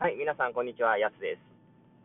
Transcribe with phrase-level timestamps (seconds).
[0.00, 0.96] はい、皆さん、こんにちは。
[0.96, 1.42] やすです。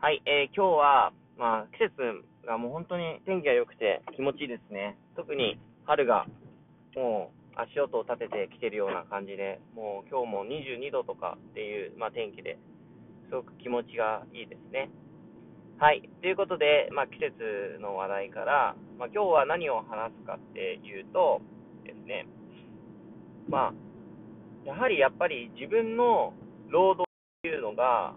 [0.02, 4.98] はい、えー、今日は、まあ、季節がもう本当に天気が良くて気持ちいいですね。
[5.16, 6.26] 特に春が
[6.98, 12.58] もう足音を立ててきてるような感じで、もう今日も22度とかっていう、まあ、天気で
[13.30, 14.90] すごく気持ちがいいですね。
[15.78, 21.42] はい、ということで、まあ、季節の話題から、まあ、今日は何を話すかっていうと
[21.86, 22.26] ですね、
[23.48, 23.74] まあ、
[24.66, 26.34] やはりやっぱり自分の
[26.74, 27.13] 労働
[27.76, 28.16] が、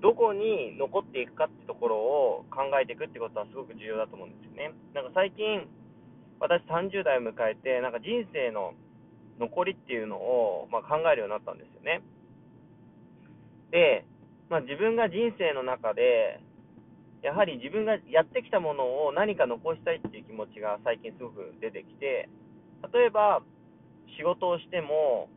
[0.00, 4.72] どこに残っていくかってところを考えていくってことはすごく重要だと思うんですよね。
[4.92, 5.66] なんか最近、
[6.40, 8.74] 私30代を迎えて、なんか人生の
[9.38, 12.02] 残りっていうのを、まあ、考えるようになったんですよね。
[13.70, 14.04] で、
[14.50, 16.40] まあ、自分が人生の中で、
[17.22, 22.28] やはり自分がやってきたものを何か残したいっていう気持ちが最近すごく出てきて、
[22.92, 23.40] 例えば
[24.18, 25.28] 仕事をしても、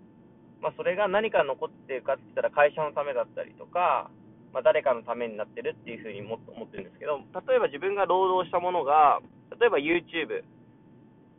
[0.61, 4.09] まあ、それが何か残ってるかって言ったら会社のためだったりとか、
[4.53, 9.19] まあ、誰かのためになってるっていうふうにも思ってるんですけど、例えば自分が労働したものが、
[9.59, 10.43] 例えば YouTube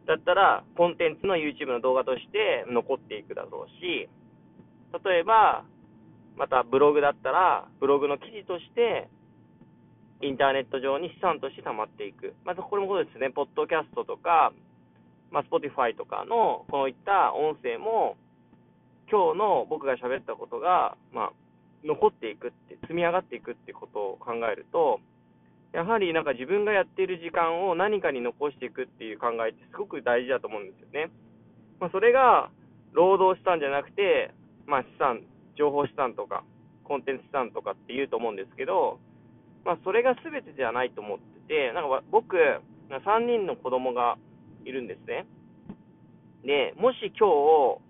[0.06, 4.08] だったら、コンテンツの YouTube の動画として残っていくだろうし、
[5.04, 5.64] 例えば、
[6.36, 9.08] またブログだったら、ブログの記事として、
[10.22, 12.34] インターネット上に資産として溜まっていく。
[12.44, 14.52] またこれもそうですね、ポッドキャストとか、
[15.30, 18.16] まあ、Spotify とかのこういった音声も、
[19.10, 21.32] 今日の僕が喋ったことが、まあ、
[21.84, 25.00] 残っていくって、積み上がっていくってことを考えると、
[25.72, 31.10] やはりなんか自分がやっている時間を何かに残していくっていう考えってすごく大事だと思うんですよね。
[31.80, 32.50] まあ、それが
[32.92, 34.32] 労働資産じゃなくて、
[34.66, 35.22] まあ、資産、
[35.56, 36.44] 情報資産とか、
[36.84, 38.98] コンテンツ資産とかって言うと思うんですけど、
[39.64, 42.36] まあ、それが全てじゃないと思ってて、なんか僕、
[42.88, 44.16] 3人の子供が
[44.64, 45.26] いるんですね。
[46.44, 47.28] で、もし今
[47.76, 47.80] 日、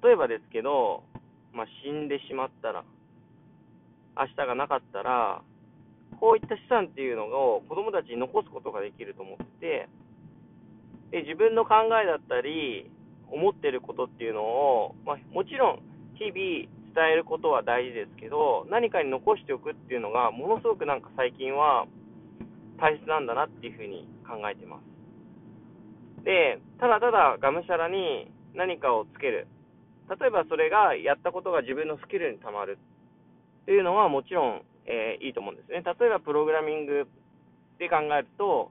[0.00, 1.04] 例えばですけど、
[1.52, 2.84] まあ、死んでしまったら、
[4.16, 5.42] 明日がなかったら、
[6.20, 9.88] こういった資産っていうのを子供たちに残すことができると思って、
[11.10, 12.90] で自分の考えだったり、
[13.30, 15.82] 思ってることっていうのを、まあ、もちろん
[16.14, 21.86] 日々伝えることは大事ですけど、何かに残しておくっていうのが、ものすごくなんか最近は
[22.78, 26.24] 大切なんだなっていうふうに考えてます。
[26.24, 29.48] で、ただただがむしゃらに何かをつける。
[30.08, 32.78] 例えばそれがやったことが自分のスキルにたまる
[33.62, 35.82] っていうのはもちろん、えーいいと思うんですね。
[35.82, 37.06] 例えばプログラミング
[37.78, 38.70] で考えると、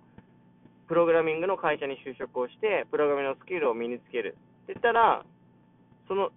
[0.87, 5.23] プログラミングの会社に就職をして、プログラミングのスキルを身につけるって言ったら、
[6.07, 6.31] その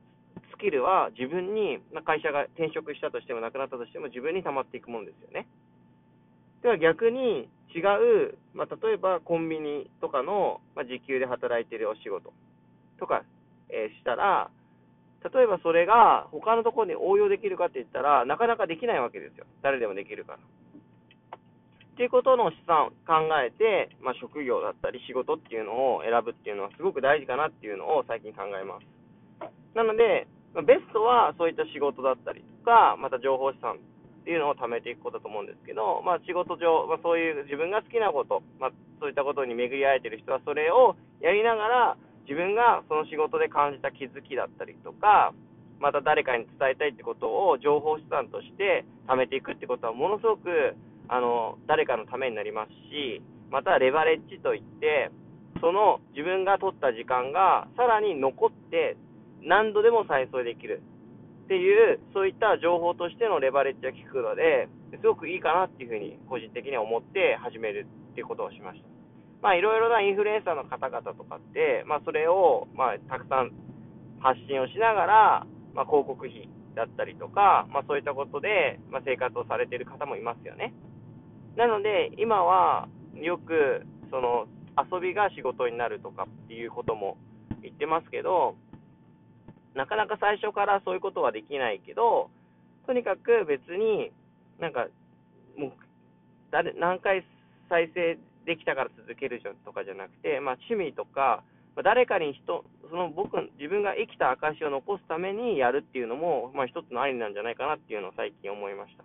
[0.55, 5.49] スキルは自分に、まあ会社が転職したとしても、なくなったとしても、自分に溜まっていくものですよね。
[6.63, 7.81] では逆に違
[8.31, 12.33] う、まあ、例えばコンビニとかの、まあ、時給で働いているお仕事
[12.99, 13.25] とか、
[13.69, 14.49] えーしたら、
[15.33, 19.47] 例えばそれが他のところに応用できるかって言ったら、なかなかできないわけですよ。
[19.63, 20.39] 誰でもできるから。
[20.39, 28.87] っていうことの資産考えて、まあ、職業だったり仕事っていうのを選ぶっていうのはすごく大事かなっていうのを最近考えます。
[29.75, 41.97] なので、まベストはそういった仕事だったりとか、また情報資産っていうのを貯めていくことだと思うんですけど、まあ、仕事上、まあ、そういう自分が好きなこと、まあ、そういったことに巡り合えてる人はそれをやりながら、
[42.29, 45.33] 自分がその仕事で感じた気づきだったりとか、
[45.81, 50.77] また誰かに伝えたいってことを情報資産として貯めていくってことはものすごく
[51.09, 55.11] あの誰かのためになりますし、またレバレッジといって、
[55.61, 58.97] その自分が取った時間がさらに残って
[59.43, 60.83] 何度でも再生できる
[61.45, 64.69] っていう、そういった情報としてのレバレッジが効くので、
[65.01, 68.94] すごくいいかなっていうふうに個人的には思って始めるっていうことをしました。
[69.45, 73.53] まあいろいろなインフルエンサーの方々とかって、まあそれをまあたくさん
[74.19, 80.73] 発信をしながら、まあ広告費だったりとか、まあそういったことで、まあ生活をされている方もいますよね。
[81.57, 82.89] なので今は
[83.21, 84.49] よくその
[84.81, 87.19] 遊びが仕事になるとかっていうことも
[87.61, 88.57] 言ってますけど、
[89.75, 92.31] なかなか最初からそういうことはできないけど、
[92.87, 94.11] とにかく別に
[94.59, 94.87] なんか
[95.59, 95.73] もう
[96.51, 97.27] 誰何回
[97.69, 101.43] 再生できたから続けるじゃんとかじゃなくて、まあ、趣味とか、
[101.77, 109.05] まあ、誰かに人、その僕、自分が生きた証を残すためにやるっていうのも、まあ、一つのありなんじゃないかなっていうのを最近思いました。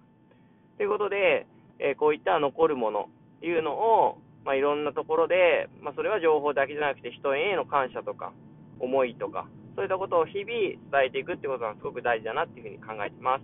[0.77, 1.47] ということで、
[1.79, 8.33] えーこういった残るものっていうのを、まあ、いろんなところで、まあ、それは情報だけじゃなくて人への感謝とか、
[8.79, 13.43] 思いとか、そういったことを日々伝えていくってことがすごく大事だなっていうふうに考えてます。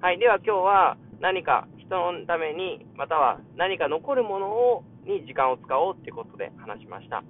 [0.00, 0.18] はい。
[0.18, 7.22] では今日は何か人のために、または何か残るものをに時間を使おうってことで話しました。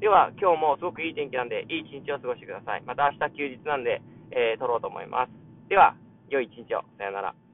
[0.00, 2.82] では今日もすごくいい天気なんで、いい一日を過ごしてください。
[2.84, 5.30] また明日休日なんで、えー撮ろうと思います。
[5.68, 5.94] では、
[6.28, 6.82] 良い一日を。
[6.98, 7.45] さよなら。